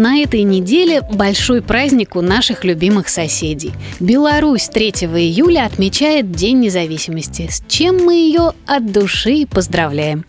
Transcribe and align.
На 0.00 0.16
этой 0.16 0.44
неделе 0.44 1.02
большой 1.02 1.60
праздник 1.60 2.16
у 2.16 2.22
наших 2.22 2.64
любимых 2.64 3.10
соседей. 3.10 3.72
Беларусь 4.00 4.70
3 4.70 4.92
июля 4.92 5.66
отмечает 5.66 6.32
День 6.32 6.60
независимости, 6.60 7.50
с 7.50 7.62
чем 7.68 7.98
мы 7.98 8.14
ее 8.14 8.54
от 8.64 8.92
души 8.92 9.46
поздравляем. 9.46 10.24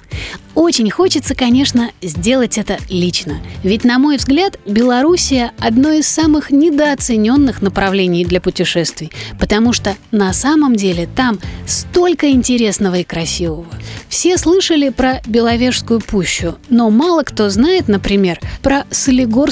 Очень 0.54 0.90
хочется, 0.90 1.34
конечно, 1.36 1.92
сделать 2.02 2.58
это 2.58 2.78
лично. 2.90 3.40
Ведь, 3.64 3.86
на 3.86 4.00
мой 4.00 4.18
взгляд, 4.18 4.60
Белоруссия– 4.66 5.52
одно 5.60 5.92
из 5.92 6.08
самых 6.08 6.52
недооцененных 6.52 7.62
направлений 7.62 8.26
для 8.26 8.42
путешествий, 8.42 9.12
потому 9.40 9.72
что 9.72 9.96
на 10.12 10.34
самом 10.34 10.76
деле 10.76 11.08
там 11.16 11.40
столько 11.66 12.30
интересного 12.32 12.96
и 12.96 13.04
красивого. 13.06 13.66
Все 14.10 14.38
слышали 14.38 14.90
про 14.90 15.22
Беловежскую 15.26 16.02
пущу, 16.02 16.56
но 16.70 16.90
мало 16.90 17.24
кто 17.24 17.50
знает, 17.50 17.88
например, 17.88 18.42
про 18.62 18.84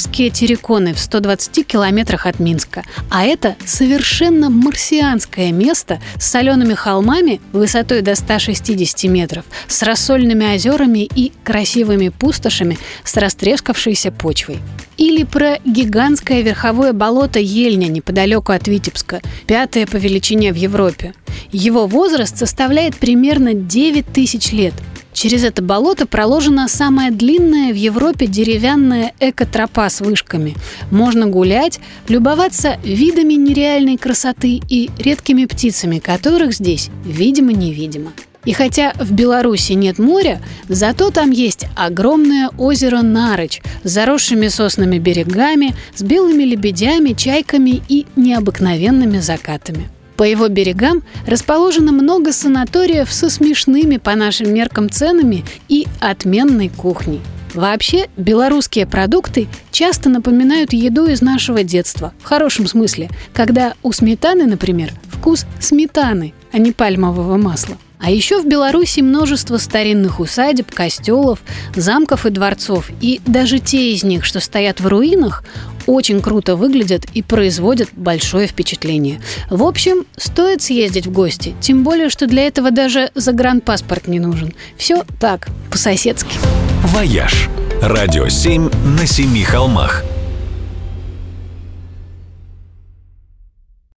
Солигорские 0.10 0.30
терриконы 0.32 0.94
в 0.96 1.00
120 1.00 1.68
километрах 1.68 2.26
от 2.26 2.40
Минска. 2.40 2.84
А 3.12 3.26
это 3.26 3.56
совершенно 3.66 4.50
марсианское 4.50 5.52
место 5.52 6.02
с 6.18 6.26
солеными 6.26 6.74
холмами 6.74 7.40
высотой 7.54 8.02
до 8.02 8.16
160 8.16 9.04
метров, 9.04 9.46
с 9.68 9.84
рассольными 9.84 10.56
озерами 10.56 11.08
и 11.16 11.32
красивыми 11.44 12.10
пустошами 12.10 12.80
с 13.04 13.16
растрескавшейся 13.18 14.12
почвой. 14.12 14.58
Или 14.98 15.24
про 15.24 15.60
гигантское 15.64 16.42
верховое 16.42 16.92
болото 16.92 17.40
Ельня 17.40 17.88
неподалеку 17.88 18.52
от 18.52 18.68
Витебска, 18.68 19.22
пятое 19.46 19.86
по 19.86 19.98
величине 19.98 20.52
в 20.52 20.56
Европе. 20.56 21.14
Его 21.52 21.86
возраст 21.86 22.36
составляет 22.36 22.96
примерно 22.98 23.54
9 23.54 24.08
тысяч 24.12 24.52
лет. 24.52 24.74
Через 25.20 25.44
это 25.44 25.62
болото 25.62 26.06
проложена 26.06 26.70
самая 26.70 27.12
длинная 27.12 27.74
в 27.74 27.76
Европе 27.76 28.26
деревянная 28.26 29.12
экотропа 29.20 29.90
с 29.90 30.00
вышками. 30.00 30.56
Можно 30.92 31.28
гулять, 31.28 31.82
любоваться 32.08 32.78
видами 32.86 33.34
нереальной 33.34 33.98
красоты 33.98 34.62
и 34.70 34.90
редкими 34.98 35.44
птицами, 35.44 36.00
которых 36.00 36.54
здесь 36.54 36.90
видимо-невидимо. 37.04 38.14
И 38.46 38.54
хотя 38.54 38.94
в 38.94 39.12
Беларуси 39.12 39.74
нет 39.74 40.00
моря, 40.00 40.42
зато 40.70 41.12
там 41.12 41.32
есть 41.32 41.66
огромное 41.76 42.48
озеро 42.58 43.02
Нарыч 43.02 43.62
с 43.84 43.90
заросшими 43.92 44.48
соснами 44.48 45.00
берегами, 45.00 45.76
с 45.96 46.02
белыми 46.02 46.44
лебедями, 46.44 47.12
чайками 47.12 47.82
и 47.90 48.06
необыкновенными 48.16 49.20
закатами. 49.20 49.90
По 50.20 50.24
его 50.24 50.50
берегам 50.50 51.02
расположено 51.26 51.94
много 51.94 52.34
санаториев 52.34 53.10
со 53.10 53.30
смешными 53.30 53.96
по 53.96 54.16
нашим 54.16 54.54
меркам 54.54 54.90
ценами 54.90 55.46
и 55.70 55.88
отменной 56.02 56.68
кухней. 56.68 57.22
Вообще, 57.54 58.10
белорусские 58.18 58.86
продукты 58.86 59.48
часто 59.72 60.10
напоминают 60.10 60.74
еду 60.74 61.06
из 61.06 61.22
нашего 61.22 61.64
детства, 61.64 62.12
в 62.20 62.26
хорошем 62.26 62.68
смысле, 62.68 63.10
когда 63.32 63.76
у 63.82 63.94
сметаны, 63.94 64.46
например, 64.46 64.92
вкус 65.10 65.46
сметаны, 65.62 66.34
а 66.52 66.58
не 66.58 66.74
пальмового 66.74 67.38
масла. 67.38 67.78
А 67.98 68.12
еще 68.12 68.42
в 68.42 68.46
Беларуси 68.46 69.00
множество 69.00 69.56
старинных 69.56 70.20
усадеб, 70.20 70.70
костелов, 70.74 71.40
замков 71.76 72.26
и 72.26 72.30
дворцов. 72.30 72.90
И 73.00 73.22
даже 73.26 73.60
те 73.60 73.94
из 73.94 74.04
них, 74.04 74.26
что 74.26 74.42
стоят 74.42 74.82
в 74.82 74.88
руинах, 74.88 75.44
очень 75.90 76.22
круто 76.22 76.56
выглядят 76.56 77.06
и 77.14 77.24
производят 77.24 77.90
большое 77.94 78.48
впечатление. 78.48 79.22
В 79.50 79.64
общем, 79.64 80.06
стоит 80.16 80.62
съездить 80.62 81.08
в 81.08 81.12
гости, 81.12 81.56
тем 81.60 81.84
более, 81.84 82.10
что 82.10 82.28
для 82.28 82.44
этого 82.48 82.72
даже 82.72 83.10
загранпаспорт 83.16 84.08
не 84.08 84.20
нужен. 84.20 84.54
Все 84.78 85.04
так, 85.20 85.48
по-соседски. 85.72 86.38
«Вояж»– 86.84 87.50
радио 87.82 88.28
7 88.28 88.70
на 88.98 89.08
семи 89.08 89.44
холмах– 89.44 90.04